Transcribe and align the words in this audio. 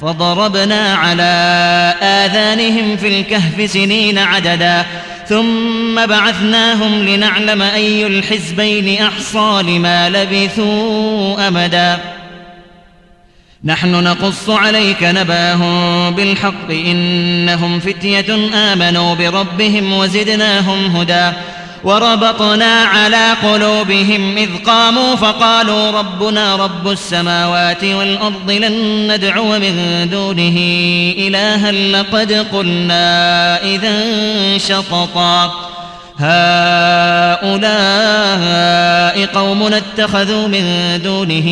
فضربنا 0.00 0.94
على 0.94 1.22
آذانهم 2.02 2.96
في 2.96 3.20
الكهف 3.20 3.70
سنين 3.70 4.18
عددا 4.18 4.86
ثم 5.28 6.06
بعثناهم 6.06 7.04
لنعلم 7.08 7.62
أي 7.62 8.06
الحزبين 8.06 9.02
أحصى 9.02 9.62
لما 9.62 10.10
لبثوا 10.10 11.48
أمدا. 11.48 11.98
نحن 13.64 14.04
نقص 14.04 14.50
عليك 14.50 15.02
نباهم 15.02 16.10
بالحق 16.10 16.70
إنهم 16.70 17.80
فتية 17.80 18.54
آمنوا 18.54 19.14
بربهم 19.14 19.92
وزدناهم 19.92 20.96
هدى. 20.96 21.36
وربطنا 21.84 22.82
على 22.82 23.32
قلوبهم 23.42 24.36
إذ 24.36 24.48
قاموا 24.66 25.16
فقالوا 25.16 25.90
ربنا 25.90 26.56
رب 26.56 26.88
السماوات 26.88 27.84
والأرض 27.84 28.50
لن 28.50 29.06
ندعو 29.12 29.58
من 29.58 30.08
دونه 30.10 30.56
إلها 31.18 31.72
لقد 31.72 32.32
قلنا 32.32 33.62
إذا 33.62 34.02
شططا. 34.58 35.54
هؤلاء 36.18 37.50
قوم 39.34 39.62
اتخذوا 39.62 40.48
من 40.48 40.64
دونه 41.04 41.48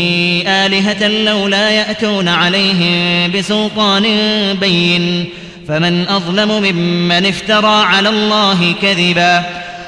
آلهة 0.47 1.09
لولا 1.09 1.71
يأتون 1.71 2.29
عليهم 2.29 3.33
بسلطان 3.33 4.05
بين. 4.61 5.29
فمن 5.69 6.09
أظلم 6.09 6.63
ممن 6.63 7.27
افترى 7.27 7.85
على 7.85 8.09
الله 8.09 8.75
كذبا. 8.83 9.68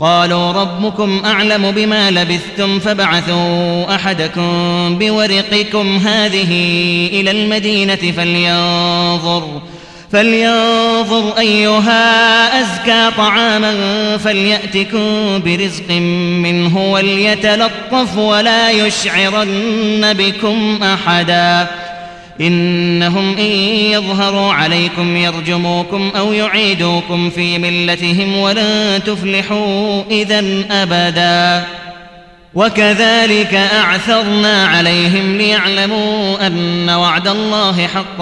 قالوا 0.00 0.52
ربكم 0.52 1.22
أعلم 1.24 1.70
بما 1.70 2.10
لبثتم 2.10 2.78
فبعثوا 2.78 3.94
أحدكم 3.94 4.98
بورقكم 4.98 5.96
هذه 5.96 6.50
إلى 7.12 7.30
المدينة 7.30 8.12
فلينظر 8.16 9.60
فلينظر 10.12 11.38
أيها 11.38 12.60
أزكى 12.60 13.10
طعاما 13.16 13.74
فليأتكم 14.18 15.40
برزق 15.44 15.90
منه 16.42 16.92
وليتلطف 16.92 18.16
ولا 18.16 18.70
يشعرن 18.70 20.12
بكم 20.12 20.78
أحدا 20.82 21.66
إنهم 22.40 23.36
إن 23.36 23.50
يظهروا 23.90 24.52
عليكم 24.52 25.16
يرجموكم 25.16 26.12
أو 26.16 26.32
يعيدوكم 26.32 27.30
في 27.30 27.58
ملتهم 27.58 28.36
ولن 28.36 29.00
تفلحوا 29.06 30.02
إذا 30.10 30.44
أبدا. 30.70 31.66
وكذلك 32.54 33.54
أعثرنا 33.54 34.66
عليهم 34.66 35.36
ليعلموا 35.36 36.46
أن 36.46 36.90
وعد 36.90 37.28
الله 37.28 37.86
حق 37.86 38.20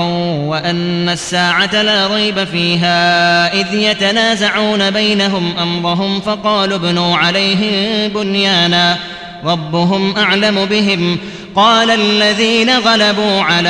وأن 0.48 1.08
الساعة 1.08 1.82
لا 1.82 2.06
ريب 2.06 2.44
فيها. 2.44 3.60
إذ 3.60 3.74
يتنازعون 3.74 4.90
بينهم 4.90 5.52
أمرهم 5.62 6.20
فقالوا 6.20 6.76
ابنوا 6.76 7.16
عليهم 7.16 8.08
بنيانا. 8.08 8.98
ربهم 9.44 10.16
أعلم 10.16 10.64
بهم. 10.64 11.18
قال 11.56 11.90
الذين 11.90 12.70
غلبوا 12.70 13.40
على 13.40 13.68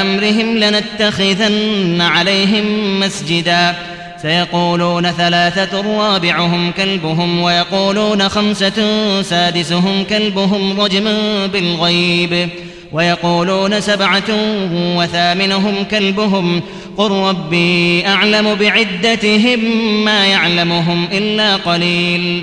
أمرهم 0.00 0.58
لنتخذن 0.58 2.00
عليهم 2.00 3.00
مسجدا. 3.00 3.74
سيقولون 4.22 5.10
ثلاثة 5.10 5.98
رابعهم 5.98 6.72
كلبهم 6.72 7.40
ويقولون 7.40 8.28
خمسة 8.28 8.78
سادسهم 9.22 10.04
كلبهم 10.04 10.80
رجما 10.80 11.46
بالغيب. 11.46 12.48
ويقولون 12.92 13.80
سبعة 13.80 14.30
وثامنهم 14.96 15.84
كلبهم. 15.90 16.60
قل 16.96 17.10
ربي 17.10 18.06
أعلم 18.06 18.54
بعدتهم 18.54 19.60
ما 20.04 20.26
يعلمهم 20.26 21.08
إلا 21.12 21.56
قليل. 21.56 22.42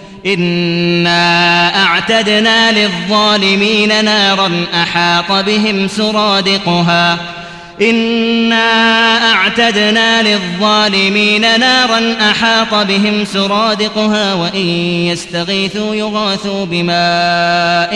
إنا 0.25 1.83
أعتدنا 1.83 2.71
للظالمين 2.71 4.05
نارا 4.05 4.65
أحاط 4.73 5.31
بهم 5.45 5.87
سرادقها. 5.87 7.17
إنا 7.81 9.31
أعتدنا 9.33 10.21
للظالمين 10.21 11.59
نارا 11.59 12.15
أحاط 12.31 12.87
بهم 12.87 13.25
سرادقها 13.25 14.33
وإن 14.33 14.67
يستغيثوا 15.07 15.95
يغاثوا 15.95 16.65
بماء 16.65 17.91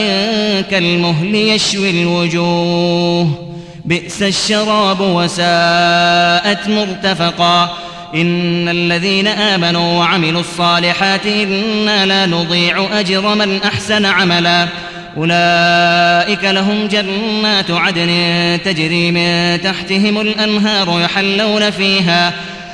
كالمهل 0.72 1.36
يشوي 1.36 1.90
الوجوه. 1.90 3.52
بئس 3.86 4.22
الشراب 4.22 5.02
وساءت 5.02 6.70
مرتفقا. 6.70 7.78
إن 8.14 8.70
الذين 8.70 9.28
آمنوا 9.28 10.00
وعملوا 10.00 10.42
الصالحات 10.42 11.26
إنا 11.26 12.06
لا 12.06 12.26
نضيع 12.26 13.00
أجر 13.00 13.36
من 13.36 13.64
أحسن 13.64 14.06
عملاً. 14.06 14.68
أولئك 15.18 16.44
لهم 16.44 16.88
جنات 16.88 17.72
عدن 17.72 18.10
تجري 18.66 19.12
من 19.12 19.62
تحتهم 19.62 20.22
الأنهار 20.22 21.02
يحلون 21.02 21.70
فيها 21.70 22.34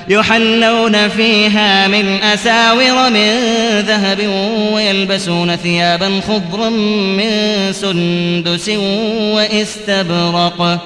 يحلون 0.10 1.08
فيها 1.08 1.88
من 1.88 2.24
أساور 2.24 3.10
من 3.10 3.40
ذهب 3.80 4.30
ويلبسون 4.74 5.56
ثيابا 5.56 6.22
خضرا 6.28 6.70
من 6.70 7.30
سندس 7.74 8.70
وإستبرق. 9.36 10.80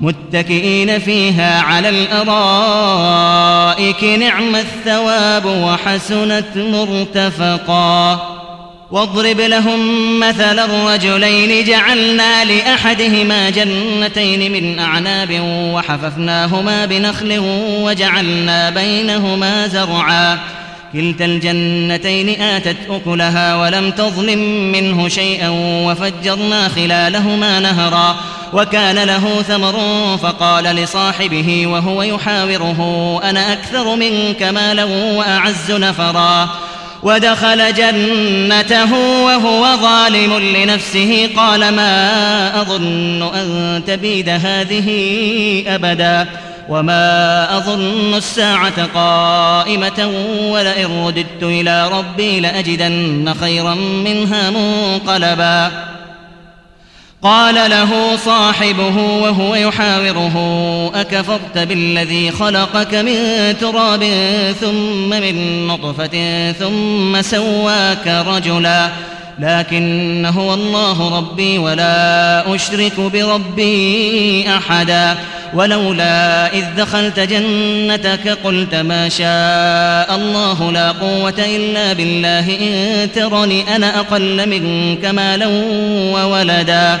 متكئين 0.00 0.98
فيها 0.98 1.60
على 1.60 1.88
الأرائك 1.88 3.24
نعم 4.04 4.56
الثواب 4.56 5.46
وحسنت 5.46 6.56
مرتفقا. 6.56 8.20
واضرب 8.90 9.40
لهم 9.40 9.80
مثل 10.20 10.58
الرجلين 10.58 11.64
جعلنا 11.64 12.44
لأحدهما 12.44 13.50
جنتين 13.50 14.52
من 14.52 14.78
أعناب 14.78 15.40
وحففناهما 15.74 16.86
بنخل 16.86 17.38
وجعلنا 17.82 18.70
بينهما 18.70 19.66
زرعا. 19.66 20.38
كلتا 20.92 21.24
الجنتين 21.24 22.42
آتت 22.42 22.76
أكلها 22.90 23.56
ولم 23.56 23.90
تظلم 23.90 24.72
منه 24.72 25.08
شيئا 25.08 25.48
وفجرنا 25.86 26.68
خلالهما 26.68 27.60
نهرا. 27.60 28.16
وكان 28.52 29.04
له 29.04 29.42
ثمر 29.42 29.80
فقال 30.22 30.64
لصاحبه 30.64 31.66
وهو 31.66 32.02
يحاوره 32.02 33.20
أنا 33.24 33.52
أكثر 33.52 33.96
منك 33.96 34.42
مالا 34.42 34.84
وأعز 34.84 35.70
نفرا. 35.70 36.48
ودخل 37.02 37.74
جنته 37.74 38.94
وهو 39.24 39.76
ظالم 39.76 40.38
لنفسه 40.38 41.30
قال 41.36 41.74
ما 41.74 42.60
أظن 42.60 43.22
أن 43.34 43.82
تبيد 43.86 44.28
هذه 44.28 44.88
أبدا 45.66 46.26
وما 46.68 47.56
أظن 47.56 48.14
الساعة 48.14 48.86
قائمة 48.94 50.12
ولئن 50.42 51.04
رددت 51.06 51.42
إلى 51.42 51.88
ربي 51.88 52.40
لأجدن 52.40 53.34
خيرا 53.40 53.74
منها 53.74 54.50
منقلبا. 54.50 55.70
قال 57.22 57.54
له 57.54 58.16
صاحبه 58.16 58.96
وهو 58.96 59.54
يحاوره 59.54 60.36
أكفرت 60.94 61.58
بالذي 61.58 62.30
خلقك 62.30 62.94
من 62.94 63.54
تراب 63.60 64.04
ثم 64.60 65.10
من 65.10 65.66
نطفة 65.66 66.52
ثم 66.52 67.22
سواك 67.22 68.24
رجلا 68.26 68.88
لكن 69.38 70.26
هو 70.26 70.54
الله 70.54 71.18
ربي 71.18 71.58
ولا 71.58 72.54
أشرك 72.54 73.00
بربي 73.00 74.44
أحدا 74.48 75.16
ولولا 75.54 76.46
إذ 76.54 76.64
دخلت 76.76 77.20
جنتك 77.20 78.28
قلت 78.44 78.74
ما 78.74 79.08
شاء 79.08 80.16
الله 80.16 80.72
لا 80.72 80.90
قوة 80.90 81.34
إلا 81.38 81.92
بالله 81.92 82.58
إن 82.60 83.08
ترني 83.12 83.76
أنا 83.76 84.00
أقل 84.00 84.48
منك 84.48 85.04
مالا 85.04 85.46
وولدا. 86.14 87.00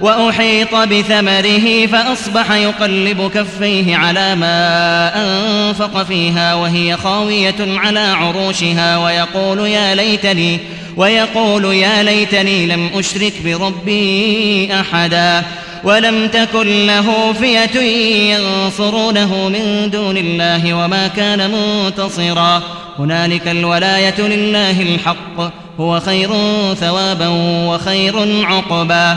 وأحيط 0.00 0.74
بثمره 0.74 1.86
فأصبح 1.86 2.52
يقلب 2.52 3.30
كفيه 3.34 3.96
على 3.96 4.34
ما 4.34 5.12
أنفق 5.16 6.02
فيها 6.02 6.54
وهي 6.54 6.96
خاوية 6.96 7.54
على 7.60 8.00
عروشها 8.00 8.98
ويقول 8.98 9.58
يا 9.58 9.94
ليتني 9.94 10.58
ويقول 10.96 11.64
يا 11.64 12.02
ليتني 12.02 12.66
لم 12.66 12.90
أشرك 12.94 13.32
بربي 13.44 14.68
أحدا 14.80 15.42
ولم 15.84 16.28
تكن 16.28 16.86
له 16.86 17.32
فئة 17.32 17.80
ينصرونه 18.34 19.48
من 19.48 19.90
دون 19.90 20.16
الله 20.16 20.74
وما 20.74 21.08
كان 21.08 21.50
منتصرا. 21.50 22.62
هنالك 22.98 23.48
الولاية 23.48 24.20
لله 24.20 24.82
الحق 24.82 25.52
هو 25.80 26.00
خير 26.00 26.30
ثوابا 26.74 27.28
وخير 27.68 28.44
عقبا. 28.44 29.16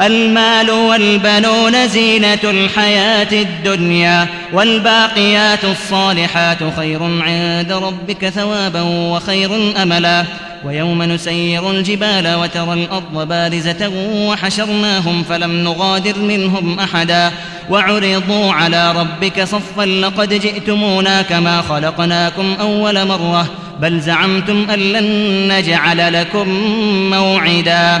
المال 0.00 0.70
والبنون 0.70 1.88
زينة 1.88 2.38
الحياة 2.44 3.32
الدنيا 3.32 4.26
والباقيات 4.52 5.64
الصالحات 5.64 6.58
خير 6.76 7.02
عند 7.02 7.72
ربك 7.72 8.28
ثوابا 8.28 8.82
وخير 8.82 9.50
أملا. 9.82 10.24
ويوم 10.64 11.02
نسير 11.02 11.70
الجبال 11.70 12.34
وترى 12.34 12.72
الأرض 12.72 13.28
بارزة 13.28 13.88
وحشرناهم 14.28 15.22
فلم 15.22 15.52
نغادر 15.64 16.18
منهم 16.18 16.80
أحدا. 16.80 17.30
وعرضوا 17.70 18.52
على 18.52 18.92
ربك 18.92 19.44
صفا 19.44 19.82
لقد 19.82 20.34
جئتمونا 20.34 21.22
كما 21.22 21.62
خلقناكم 21.62 22.56
أول 22.60 23.06
مرة. 23.06 23.46
بل 23.80 24.00
زعمتم 24.00 24.66
أن 24.70 24.78
لن 24.78 25.48
نجعل 25.52 26.12
لكم 26.12 26.48
موعدا. 27.10 28.00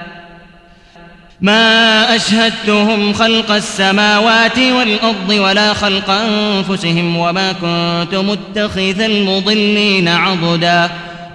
ما 1.41 2.15
أشهدتهم 2.15 3.13
خلق 3.13 3.51
السماوات 3.51 4.57
والأرض 4.57 5.29
ولا 5.29 5.73
خلق 5.73 6.09
أنفسهم 6.09 7.17
وما 7.17 7.51
كنت 7.51 8.15
متخذ 8.15 9.01
المضلين 9.01 10.07
عضداً. 10.07 10.89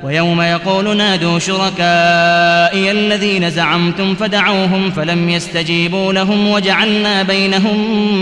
ويوم 0.05 0.43
يقول 0.43 0.97
نادوا 0.97 1.39
شركائي 1.39 2.91
الذين 2.91 3.51
زعمتم 3.51 4.15
فدعوهم 4.15 4.91
فلم 4.91 5.31
يستجيبوا 5.31 6.13
لهم 6.13 6.49
وجعلنا 6.49 7.23
بينهم 7.23 7.81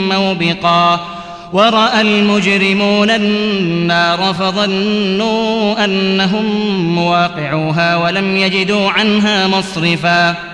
موبقا. 0.09 1.07
ورأى 1.53 2.01
المجرمون 2.01 3.11
النار 3.11 4.35
فظنوا 4.35 5.85
أنهم 5.85 6.47
مواقعوها 6.95 7.97
ولم 7.97 8.37
يجدوا 8.37 8.91
عنها 8.91 9.47
مصرفا. 9.47 10.54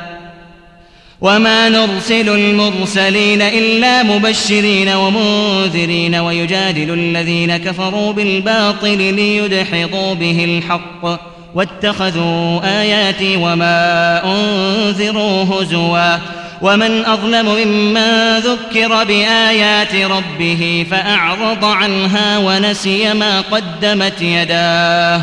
وما 1.21 1.69
نرسل 1.69 2.29
المرسلين 2.29 3.41
إلا 3.41 4.03
مبشرين 4.03 4.89
ومنذرين 4.89 6.15
ويجادل 6.15 6.93
الذين 6.93 7.57
كفروا 7.57 8.13
بالباطل 8.13 8.97
ليدحضوا 8.97 10.13
به 10.13 10.43
الحق 10.45 11.19
واتخذوا 11.55 12.59
آياتي 12.81 13.37
وما 13.37 14.21
أنذروا 14.25 15.43
هزوا 15.43 16.17
ومن 16.61 17.05
أظلم 17.05 17.45
ممن 17.45 18.37
ذكر 18.37 19.03
بآيات 19.03 19.95
ربه 19.95 20.85
فأعرض 20.91 21.65
عنها 21.65 22.37
ونسي 22.37 23.13
ما 23.13 23.41
قدمت 23.41 24.21
يداه 24.21 25.21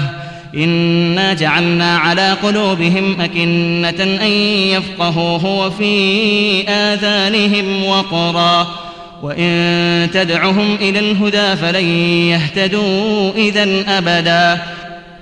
إنا 0.55 1.35
جعلنا 1.35 1.99
على 1.99 2.33
قلوبهم 2.33 3.21
أكنة 3.21 4.03
أن 4.03 4.31
يفقهوه 4.73 5.45
وفي 5.45 6.69
آذانهم 6.69 7.85
وقرا 7.85 8.67
وإن 9.23 10.09
تدعهم 10.15 10.75
إلى 10.75 10.99
الهدى 10.99 11.57
فلن 11.57 11.85
يهتدوا 12.29 13.33
إذا 13.37 13.85
أبدا 13.99 14.63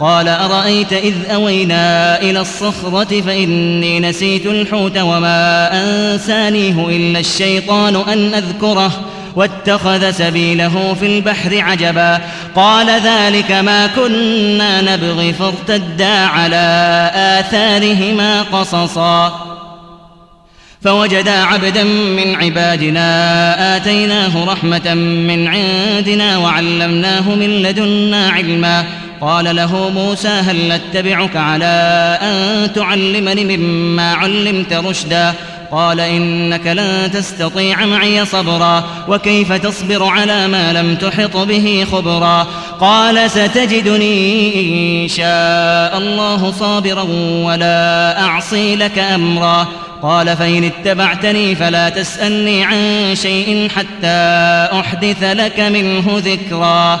قال 0.00 0.28
أرأيت 0.28 0.92
إذ 0.92 1.14
أوينا 1.30 2.20
إلى 2.22 2.40
الصخرة 2.40 3.20
فإني 3.20 4.00
نسيت 4.00 4.46
الحوت 4.46 4.98
وما 4.98 5.70
أنسانيه 5.72 6.88
إلا 6.88 7.18
الشيطان 7.20 7.96
أن 7.96 8.34
أذكره 8.34 8.92
واتخذ 9.36 10.10
سبيله 10.10 10.96
في 11.00 11.06
البحر 11.06 11.60
عجبا 11.60 12.20
قال 12.56 12.86
ذلك 12.90 13.52
ما 13.52 13.86
كنا 13.86 14.96
نبغي 14.96 15.32
فارتدا 15.32 16.26
على 16.26 17.10
آثارهما 17.14 18.42
قصصا 18.42 19.40
فوجدا 20.82 21.42
عبدا 21.42 21.84
من 21.84 22.34
عبادنا 22.34 23.76
آتيناه 23.76 24.44
رحمة 24.44 24.94
من 24.94 25.48
عندنا 25.48 26.38
وعلمناه 26.38 27.34
من 27.34 27.62
لدنا 27.62 28.28
علما 28.28 28.84
قال 29.20 29.56
له 29.56 29.90
موسى 29.90 30.28
هل 30.28 30.72
أتبعك 30.72 31.36
على 31.36 32.18
أن 32.22 32.72
تعلمني 32.72 33.56
مما 33.56 34.12
علمت 34.14 34.72
رشدا؟ 34.72 35.34
قال 35.70 36.00
إنك 36.00 36.66
لن 36.66 37.10
تستطيع 37.12 37.86
معي 37.86 38.24
صبرا 38.24 38.84
وكيف 39.08 39.52
تصبر 39.52 40.04
على 40.04 40.48
ما 40.48 40.72
لم 40.72 40.96
تحط 40.96 41.36
به 41.36 41.86
خبرا؟ 41.92 42.46
قال 42.80 43.30
ستجدني 43.30 45.04
إن 45.04 45.08
شاء 45.08 45.98
الله 45.98 46.52
صابرا 46.52 47.02
ولا 47.42 48.20
أعصي 48.20 48.76
لك 48.76 48.98
أمرا. 48.98 49.66
قال 50.02 50.36
فإن 50.36 50.64
اتبعتني 50.64 51.54
فلا 51.54 51.88
تسألني 51.88 52.64
عن 52.64 53.12
شيء 53.14 53.68
حتى 53.76 54.68
أحدث 54.80 55.22
لك 55.22 55.60
منه 55.60 56.04
ذكرا. 56.16 57.00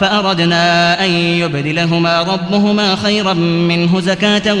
فأردنا 0.00 1.04
أن 1.04 1.10
يبدلهما 1.10 2.22
ربهما 2.22 2.96
خيرا 2.96 3.34
منه 3.34 4.00
زكاة 4.00 4.54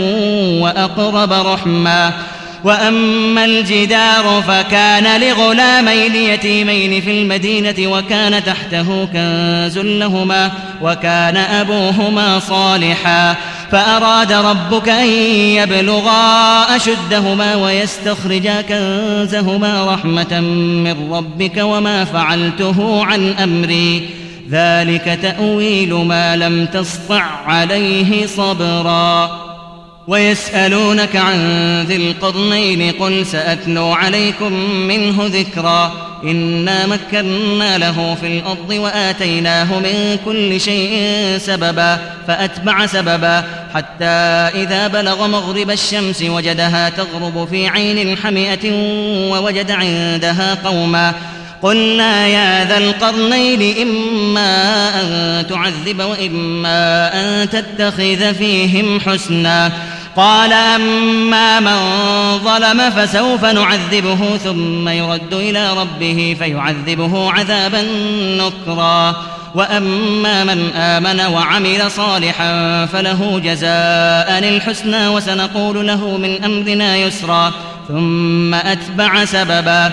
وأقرب 0.62 1.32
رحما 1.32 2.12
وأما 2.64 3.44
الجدار 3.44 4.42
فكان 4.48 5.20
لغلامين 5.20 6.14
يتيمين 6.14 7.00
في 7.00 7.22
المدينة 7.22 7.74
وكان 7.78 8.44
تحته 8.44 9.04
كنز 9.04 9.78
لهما 9.78 10.50
وكان 10.82 11.36
أبوهما 11.36 12.38
صالحا. 12.38 13.36
فأراد 13.72 14.32
ربك 14.32 14.88
أن 14.88 15.08
يبلغا 15.56 16.76
أشدهما 16.76 17.54
ويستخرجا 17.54 18.60
كنزهما 18.60 19.94
رحمة 19.94 20.40
من 20.84 21.12
ربك 21.12 21.56
وما 21.56 22.04
فعلته 22.04 23.04
عن 23.04 23.32
أمري. 23.32 24.21
ذلك 24.52 25.18
تأويل 25.22 25.94
ما 25.94 26.36
لم 26.36 26.66
تسطع 26.66 27.22
عليه 27.46 28.26
صبرا. 28.26 29.30
ويسألونك 30.06 31.16
عن 31.16 31.36
ذي 31.88 31.96
القرنين 31.96 32.92
قل 32.92 33.26
سأتلو 33.26 33.92
عليكم 33.92 34.52
منه 34.70 35.16
ذكرا. 35.26 35.92
إنا 36.24 36.86
مكنا 36.86 37.78
له 37.78 38.16
في 38.20 38.26
الأرض 38.26 38.70
وآتيناه 38.70 39.78
من 39.78 40.18
كل 40.24 40.60
شيء 40.60 41.02
سببا 41.38 41.98
فأتبع 42.26 42.86
سببا. 42.86 43.44
حتى 43.74 44.04
إذا 44.62 44.88
بلغ 44.88 45.26
مغرب 45.26 45.70
الشمس 45.70 46.22
وجدها 46.22 46.88
تغرب 46.88 47.48
في 47.50 47.68
عين 47.68 48.16
حمئة 48.16 48.72
ووجد 49.30 49.70
عندها 49.70 50.54
قوما. 50.64 51.14
قلنا 51.62 52.26
يا 52.26 52.64
ذا 52.64 52.78
القرنين 52.78 53.82
إما 53.82 54.90
أن 55.00 55.46
تعذب 55.46 56.00
وإما 56.00 57.10
أن 57.14 57.50
تتخذ 57.50 58.34
فيهم 58.34 59.00
حسنا. 59.00 59.72
قال 60.16 60.52
أما 60.52 61.60
من 61.60 61.78
ظلم 62.38 62.90
فسوف 62.90 63.44
نعذبه 63.44 64.36
ثم 64.36 64.88
يرد 64.88 65.34
إلى 65.34 65.72
ربه 65.72 66.36
فيعذبه 66.38 67.32
عذابا 67.32 67.82
نكرا. 68.38 69.16
وأما 69.54 70.44
من 70.44 70.70
آمن 70.76 71.20
وعمل 71.20 71.90
صالحا 71.90 72.86
فله 72.86 73.40
جزاء 73.44 74.38
الحسنى 74.38 75.08
وسنقول 75.08 75.86
له 75.86 76.16
من 76.16 76.44
أمرنا 76.44 76.96
يسرا. 76.96 77.52
ثم 77.88 78.54
أتبع 78.54 79.24
سببا. 79.24 79.92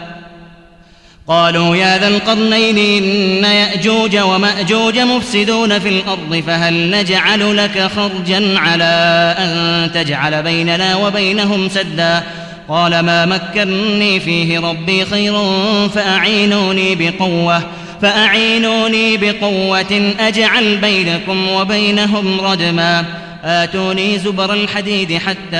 قالوا 1.31 1.75
يا 1.75 1.97
ذا 1.97 2.07
القرنين 2.07 2.77
إن 2.77 3.43
يأجوج 3.43 4.17
ومأجوج 4.17 4.99
مفسدون 4.99 5.79
في 5.79 5.89
الأرض 5.89 6.43
فهل 6.47 6.91
نجعل 6.91 7.57
لك 7.57 7.91
خرجا 7.95 8.59
على 8.59 9.35
أن 9.39 9.91
تجعل 9.93 10.43
بيننا 10.43 10.95
وبينهم 10.95 11.69
سدا؟ 11.69 12.23
قال 12.69 12.99
ما 12.99 13.25
مكني 13.25 14.19
فيه 14.19 14.59
ربي 14.59 15.05
خير 15.05 15.33
فأعينوني 15.89 16.95
بقوة 16.95 17.63
فأعينوني 18.01 19.17
بقوة 19.17 20.13
أجعل 20.19 20.77
بينكم 20.77 21.49
وبينهم 21.49 22.41
ردما 22.41 23.05
آتوني 23.43 24.19
زبر 24.19 24.53
الحديد 24.53 25.17
حتى 25.17 25.57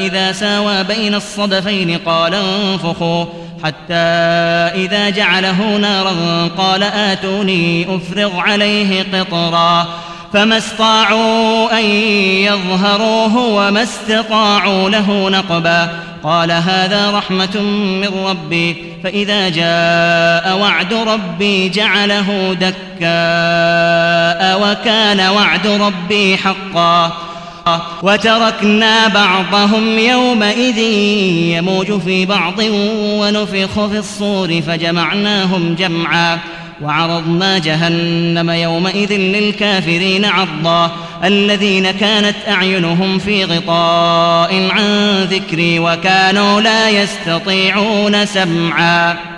إذا 0.00 0.32
ساوى 0.32 0.84
بين 0.84 1.14
الصدفين 1.14 1.98
قال 2.06 2.34
انفخوا. 2.34 3.24
حتى 3.64 3.94
إذا 4.74 5.10
جعله 5.10 5.76
نارا 5.76 6.48
قال 6.58 6.82
آتوني 6.82 7.96
أفرغ 7.96 8.40
عليه 8.40 9.06
قطرا 9.12 9.86
فما 10.32 10.58
استطاعوا 10.58 11.78
أن 11.78 11.84
يظهروه 12.44 13.36
وما 13.36 13.82
استطاعوا 13.82 14.90
له 14.90 15.30
نقبا 15.30 15.88
قال 16.22 16.52
هذا 16.52 17.10
رحمة 17.10 17.60
من 18.02 18.08
ربي 18.26 18.76
فإذا 19.04 19.48
جاء 19.48 20.58
وعد 20.58 20.94
ربي 20.94 21.68
جعله 21.68 22.56
دكاء 22.60 24.60
وكان 24.62 25.20
وعد 25.20 25.66
ربي 25.66 26.36
حقا 26.36 27.27
وتركنا 28.02 29.08
بعضهم 29.08 29.98
يومئذ 29.98 30.78
يموج 31.56 32.00
في 32.00 32.26
بعض 32.26 32.58
ونفخ 33.20 33.86
في 33.86 33.98
الصور 33.98 34.62
فجمعناهم 34.62 35.74
جمعا 35.74 36.38
وعرضنا 36.82 37.58
جهنم 37.58 38.50
يومئذ 38.50 39.12
للكافرين 39.12 40.24
عرضا 40.24 40.90
الذين 41.24 41.90
كانت 41.90 42.36
أعينهم 42.48 43.18
في 43.18 43.44
غطاء 43.44 44.68
عن 44.70 45.22
ذكري 45.30 45.78
وكانوا 45.78 46.60
لا 46.60 46.90
يستطيعون 46.90 48.26
سمعا 48.26 49.37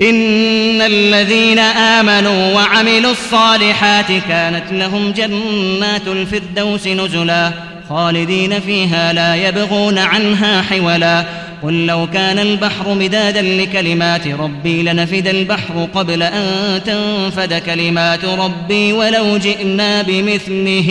إن 0.00 0.82
الذين 0.82 1.58
آمنوا 1.58 2.54
وعملوا 2.54 3.10
الصالحات 3.10 4.06
كانت 4.28 4.72
لهم 4.72 5.12
جنات 5.12 6.06
الفردوس 6.06 6.86
نزلا 6.86 7.52
خالدين 7.88 8.60
فيها 8.60 9.12
لا 9.12 9.34
يبغون 9.48 9.98
عنها 9.98 10.62
حولا 10.62 11.24
قل 11.62 11.86
لو 11.86 12.06
كان 12.06 12.38
البحر 12.38 12.94
مدادا 12.94 13.42
لكلمات 13.42 14.26
ربي 14.26 14.82
لنفد 14.82 15.28
البحر 15.28 15.88
قبل 15.94 16.22
أن 16.22 16.80
تنفد 16.86 17.54
كلمات 17.54 18.24
ربي 18.24 18.92
ولو 18.92 19.36
جئنا 19.36 20.02
بمثله 20.02 20.90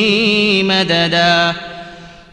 مددا 0.63 1.53